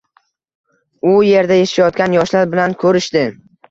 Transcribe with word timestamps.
U 1.11 1.13
yerda 1.27 1.59
yashayotgan 1.61 2.19
yoshlar 2.19 2.53
bilan 2.57 2.79
ko‘rishdi. 2.85 3.29